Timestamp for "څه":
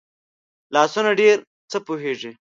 1.71-1.77